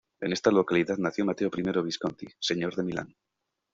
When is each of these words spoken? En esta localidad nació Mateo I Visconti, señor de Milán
En 0.19 0.33
esta 0.33 0.49
localidad 0.51 0.97
nació 0.97 1.25
Mateo 1.27 1.51
I 1.55 1.61
Visconti, 1.83 2.25
señor 2.39 2.75
de 2.75 2.83
Milán 2.83 3.15